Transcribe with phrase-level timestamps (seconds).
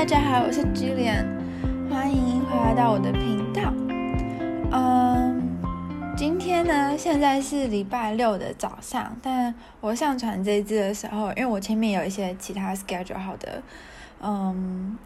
[0.00, 1.26] 大家好，我是 Jillian，
[1.90, 3.70] 欢迎回来到我的频道。
[4.72, 5.58] 嗯，
[6.16, 13.62] 今天呢，现在是礼拜六的早上，但我上传这一支的时候，因为我前面有一些其他 schedule 好的，
[14.22, 14.96] 嗯，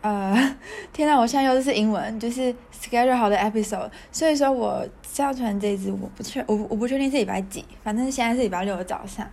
[0.00, 0.56] 呃，
[0.92, 9.24] 天呐，我现在用的是英文，就是 schedule 好的 episode，所以说我上传这一支我不确我我不确定是礼拜几，反正现在是礼拜六的早上。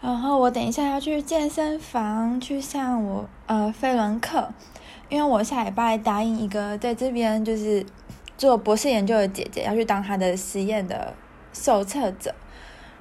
[0.00, 4.48] 然后我等一下要去健身房去上我呃飞轮课，
[5.08, 7.84] 因为我下礼拜答应一个在这边就是
[8.36, 11.12] 做博士研究的姐姐要去当她的实验的
[11.52, 12.32] 受测者，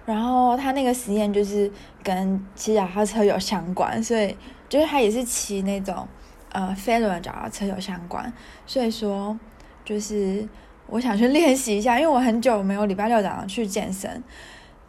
[0.05, 1.71] 然后她那个实验就是
[2.01, 4.35] 跟骑脚踏车有相关，所以
[4.67, 6.07] 就是她也是骑那种
[6.51, 8.33] 呃飞轮脚踏车有相关，
[8.65, 9.37] 所以说
[9.85, 10.47] 就是
[10.87, 14.23] 我想去练习一下，因为我很久没有礼拜六早上去健身。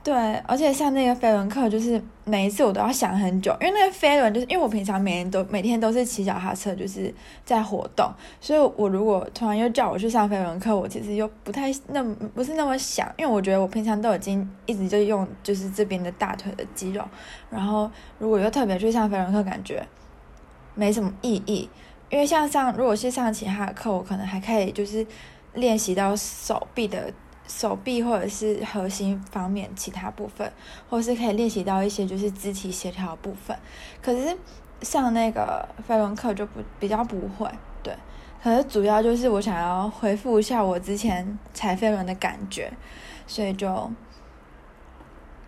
[0.09, 12.03] 对，而且像那个飞轮课，就是每一次我都要想很久，因为那个飞轮就是因为我平常每天都每天都是骑脚踏车，就是在活动，所以我如果突然又叫我去上飞轮课，我其实又不太那
[12.35, 17.05] 不是那么想，因为我觉得我平常都已经一直就用就是这边的大腿的肌肉，
[17.51, 19.87] 然后如果又特别去上飞轮课，感觉
[20.75, 21.69] 没什么意义，
[22.09, 25.07] 因为像上如果是上其他的课，我可能还可以就是
[25.53, 27.13] 练习到手臂的。
[27.49, 30.53] 手臂或者是核心方面其他部分，
[30.89, 33.57] 或是可以练习到一些就是肢体协调部分。
[34.03, 34.37] 可是
[34.83, 37.51] 上那个飞轮课就不比较不会，
[37.83, 37.93] 对。
[38.43, 42.71] 可是主要就是我想要恢复一下我之前踩飞轮的感觉，
[43.27, 43.91] 所以就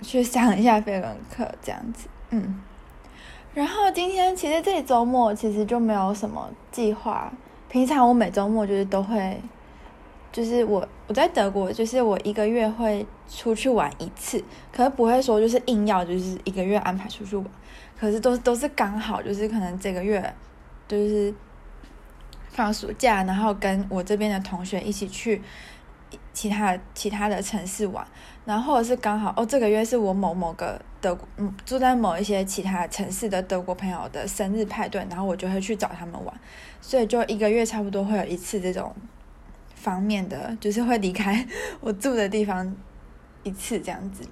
[0.01, 2.09] 去上一下飞轮课这样子。
[2.31, 2.61] 嗯。
[3.53, 7.31] 然后今天其实这周末其实就没有什么计划。
[7.69, 9.41] 平常我每周末就是都会。
[10.33, 14.43] 就是我我在德国，就是我一个月会出去玩一次，
[14.73, 17.45] 可是不会说就是硬要就是一个月安排出去玩，
[17.99, 20.35] 可是都都是刚好就是可能这个月
[20.87, 21.35] 就是
[22.49, 25.43] 放暑假，然后跟我这边的同学一起去
[26.33, 28.07] 其他其他的城市玩，
[28.45, 36.33] 然后或者是刚好哦这个月是我某某个德国嗯住在某一些其他城市的德国朋友的生日派对，然后我就会去找他们玩，
[36.81, 38.95] 所以就一个月差不多会有一次这种。
[39.81, 41.47] 方面的就是会离开
[41.81, 42.77] 我住的地方
[43.43, 44.23] 一次这样子，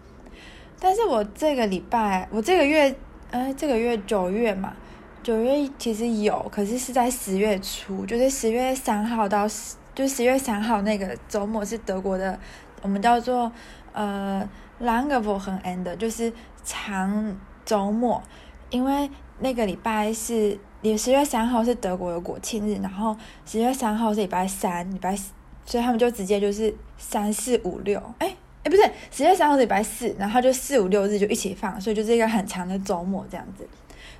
[0.78, 2.94] 但是我这个礼拜，我这个月，
[3.30, 4.76] 呃，这个月九月嘛，
[5.22, 12.38] 九月其实有，可是是在十月初，就是十月三号到十，就十月三号那个周末是德国的，
[12.82, 13.50] 我们叫做
[13.92, 14.46] 呃
[14.82, 16.30] Lange Wochenende，就是
[16.62, 18.22] 长周末，
[18.68, 23.16] 因为那个礼拜是也，十月三号是德国的国庆日，然后
[23.46, 25.32] 十月三号是礼拜三，礼拜四。
[25.68, 28.34] 所以他们就直接就是三四五六，哎
[28.64, 33.68] 哎，不是十月三号礼拜四，然后就四五六日就一起放，所以就是一个很长的周末这样子。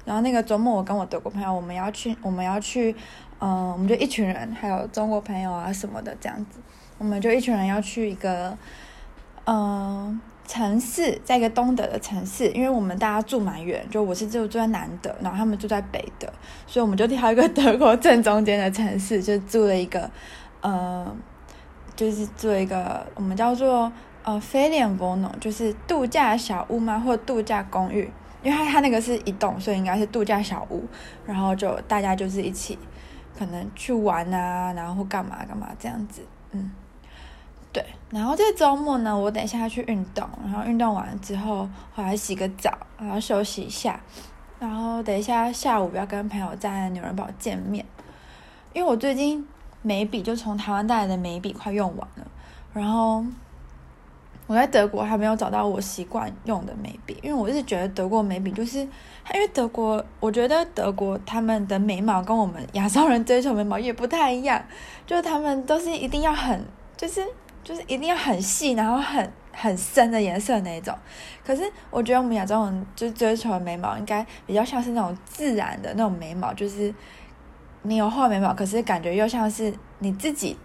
[0.05, 2.95] 然后那个周末，我跟我德国朋友，我们要去，我们要去，
[3.41, 6.61] 嗯、我们就一群人，还有中国朋友啊什么的这样子，
[6.99, 8.57] 我们就一群人要去一个，
[9.47, 16.29] 嗯、城市，在一个东德的城市，因为我们大家住蛮远，就我是住住在南德，然后他们住在北德，
[16.67, 20.11] 所以我们就挑一个德国正中间的城市，就住了一个，
[20.61, 21.17] 嗯、呃。
[21.99, 23.91] 就是做一个我们叫做
[24.23, 28.09] 呃 Ferienwohnung，就是度假小屋嘛，或度假公寓，
[28.41, 30.87] 因为它它那个是一栋，所以应该是度假小屋。
[31.27, 32.79] 然后就大家就是一起
[33.37, 36.23] 可能去玩啊，然后干嘛干嘛这样子，
[36.53, 36.71] 嗯，
[37.73, 37.85] 对。
[38.11, 43.99] 然后这周末呢，我等一下要去运动，然后运动完之后回来洗个澡，然后休息一下，
[44.61, 47.85] 然后等一下下午要跟朋友在纽伦堡见面，
[48.73, 49.45] 因为我最近。
[49.89, 52.27] 眉笔就从台湾带来的眉笔快用完了，
[52.75, 53.25] 然后
[54.47, 64.63] 我在德国还没有找到我习惯用的眉笔，因为我一直觉得德国眉笔就是，因为德国，我觉得德国他们的眉毛跟我们亚洲人追求眉毛也不太一样，
[65.07, 66.63] 就是他们都是一定要很，
[66.95, 67.25] 就是
[67.65, 70.95] 就是一定要很细，然后很很深的颜色那一种。
[71.47, 76.95] 可是我觉得我们亚洲人就追求的眉毛应该比较像是那种自然的那种眉毛，就是。
[77.89, 80.59] 你有画眉毛，可是感觉又像是你自己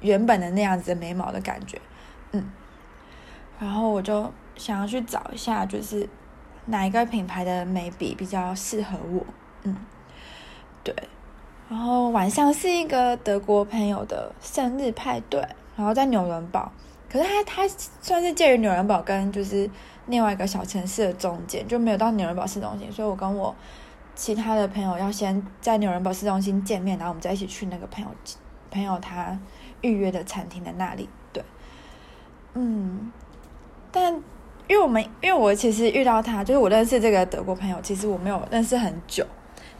[0.00, 1.80] 原本的那样子的眉毛的感觉，
[2.32, 2.50] 嗯。
[3.60, 6.08] 然后我就想要去找一下，就是
[6.66, 9.24] 哪一个品牌的眉笔比较适合我，
[9.62, 9.76] 嗯，
[10.82, 10.92] 对。
[11.70, 15.40] 然后晚上是一个德国朋友的生日派对，
[15.76, 16.72] 然后在纽伦堡，
[17.08, 17.68] 可是他他
[18.02, 19.70] 算是介于纽伦堡跟就是
[20.06, 23.54] 另外一个小城市的中间，就没有到纽伦堡市中心，所以我跟我。
[24.14, 28.10] 其他的朋友要先在纽伦堡市中心见面，然后我们再一起去那个朋友
[28.70, 29.38] 朋友他
[29.80, 31.08] 预约的餐厅的那里。
[31.32, 31.42] 对，
[32.54, 33.12] 嗯，
[33.90, 34.12] 但
[34.66, 39.26] 因为我们因为我其实遇到他，就是我认识这个德国朋友，其实我没有认识很久，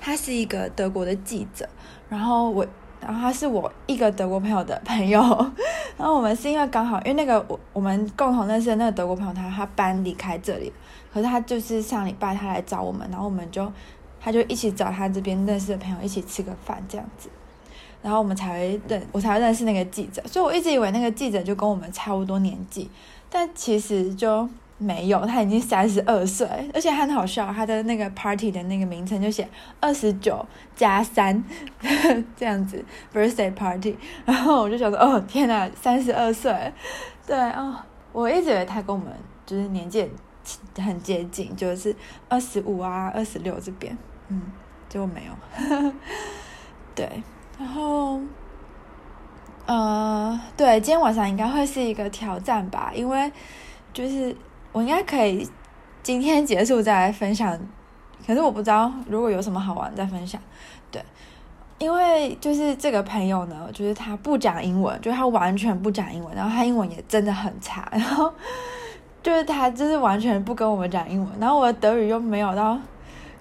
[0.00, 1.68] 他是一个德国的记者，
[2.10, 2.66] 然后我，
[3.00, 5.20] 然后他是我一个德国朋友的朋友，
[5.96, 10.72] 然后我们是因为刚好，因为那个我我们共同认识的那个德国朋友他，他他搬离开这里，
[11.12, 13.72] 可是他就是上礼拜他来找我们，然后我们就
[14.24, 17.28] 他就一起找他这边认识的朋友一起吃个饭这样子，
[18.00, 22.90] 然后我们才会认我才会认识那个记者，所以我一直以为那个记者就跟我们差不多年纪，
[23.28, 24.48] 但其实就。
[24.76, 29.48] 没有，他已经三十二岁，而且很好笑，他的那个 party 的那个名称就写
[29.78, 30.44] 二十九
[30.74, 31.42] 加三
[32.36, 32.84] 这样子
[33.14, 36.52] birthday party，然后我就想说，哦天哪，三十二岁，
[37.24, 37.76] 对哦，
[38.12, 39.10] 我一直以为他跟我们
[39.46, 40.10] 就是年纪
[40.76, 41.94] 很接近，就是
[42.28, 43.96] 二十五啊，二十六这边，
[44.28, 44.42] 嗯，
[44.88, 45.32] 结果没有，
[46.94, 47.22] 对，
[47.58, 48.20] 然后，
[49.66, 53.30] 呃，对，今天晚上应该会是一个挑战吧，因为
[53.92, 54.36] 就是。
[54.74, 55.48] 我应该可以
[56.02, 57.56] 今天结束再来分享，
[58.26, 60.40] 可是我不知道如果有什么好玩再分享。
[60.90, 61.00] 对，
[61.78, 68.34] 因为就是这个朋友呢，就是他不讲英文，就是他完全不讲英文，然后他英文也真的很差， 然后
[69.22, 72.76] 就是他就是完全不跟我们讲英文，然后我的德语又没有到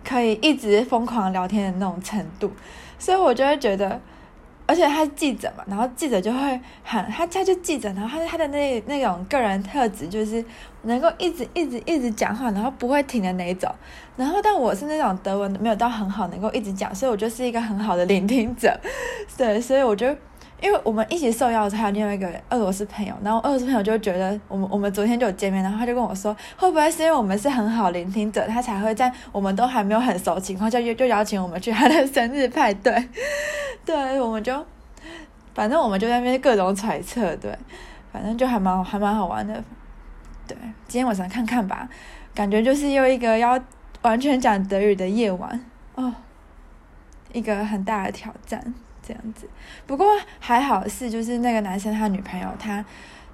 [0.08, 2.52] 可以一直疯狂聊天的那种程度，
[2.98, 4.00] 所以我就会觉得。
[4.66, 6.40] 而且他是记者嘛，然后记者就会
[6.86, 10.44] 很他他就记者，然后他他的那那种个人特质就是
[10.84, 13.70] 能够一直一直一直讲话，然后不会停的那一种。
[14.16, 18.74] 然后但我是那种德文没有到很好，能够一直讲，所以我就是一个很好的聆听者。
[19.36, 20.16] 对，所以我就
[20.64, 33.10] 因为我们一起受邀的，还有另外一个俄罗斯朋友，然后俄罗斯朋友就觉得我们我们昨天就有见面，然后他就跟我说，会不会是因为我们是很好聆听者，他才会在我们都还没有很熟情况下就就邀请我们去他的生日派对。
[33.86, 34.66] 对，我们就，
[35.54, 37.54] 反正我们就在那边各种揣测，对，
[38.14, 39.62] 反正就还蛮还蛮好玩的，
[40.48, 40.56] 对，
[40.88, 41.90] 今天晚上看看吧，
[42.34, 43.60] 感觉就是又一个要
[44.04, 45.60] 完全讲德语的夜晚。
[45.96, 46.14] 哦，
[47.34, 48.74] 一个很大的挑战。
[49.06, 49.48] 这样子。
[49.86, 50.08] 不过
[50.40, 52.84] 还好是，就是那个男生他女朋友他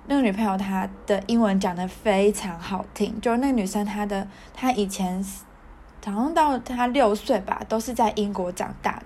[0.07, 5.24] 那个女朋友她的英文讲得非常好听，就是那个女生她的她以前
[6.04, 9.04] 好像到她六岁吧，都是在英国长大的。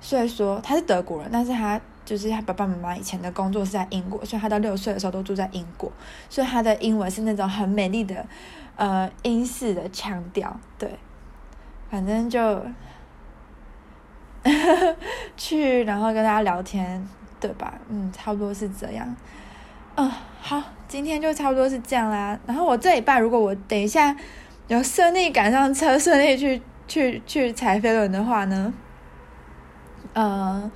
[0.00, 5.90] 所以说她是德国人，但是她就是他爸爸妈妈以前的工作是在英国，所以他到六岁的时候都住在英国，
[6.28, 8.24] 所以他的英文是那种很美丽的，
[8.76, 10.98] 呃，英式的腔调，对，
[11.90, 12.62] 反正就
[15.36, 17.06] 去，然后跟大家聊天，
[17.40, 17.74] 对吧？
[17.88, 19.16] 嗯，差不多是这样。
[19.96, 22.38] 嗯，好，今天就差不多是这样啦。
[22.46, 24.16] 然后我这礼拜如果我等一下
[24.68, 28.72] 有顺利赶上车，顺利去去去踩飞轮的话呢？
[30.14, 30.70] 嗯，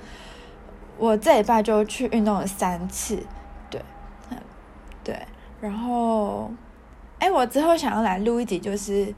[0.97, 3.17] 我这礼拜就去运动了三次，
[3.69, 3.81] 对，
[5.03, 5.17] 对，
[5.61, 6.51] 然后，
[7.19, 9.13] 哎，我之后想要来录一集，就是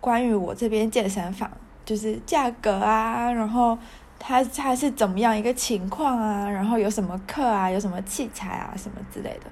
[0.00, 1.50] 关于我这边健身房，
[1.90, 3.76] 就是价格啊，然后
[4.16, 9.50] 它它是怎么样一个情况啊，然后有什么课啊，有什么器材啊，什么之类的。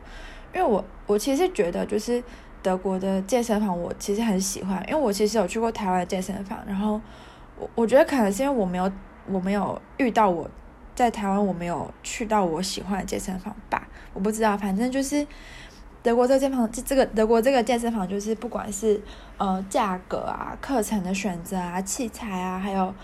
[0.54, 2.22] 因为我我其实觉得，就是
[2.62, 7.00] 德国的健身房，我其实很喜欢，因为我其实有去过台湾的健身房，然后
[7.58, 8.88] 我我觉得可能是因为我没有。
[9.30, 10.48] 我没有遇到我
[10.94, 13.86] 在台湾，我没有去到我喜欢的健身房吧？
[14.14, 15.26] 我不知道，反正就是
[16.08, 18.98] 德国这个健身房，这这个德国这个健身房就是不管是
[19.36, 22.94] 呃价格啊、课程的选择啊、器材啊，还有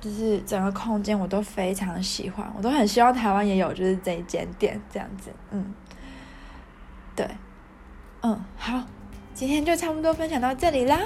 [0.00, 5.30] 就是整个空间，我都非常喜欢，我都很希望台湾也有就是这一间店这样子。
[5.50, 5.74] 嗯，
[7.14, 7.28] 对，
[8.22, 8.82] 嗯，好，
[9.34, 11.00] 今天就差不多分享到这里啦。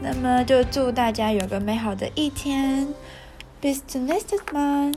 [0.00, 2.88] 那么就祝大家有个美好的一天。
[3.60, 4.94] Bis zum nächsten Mal.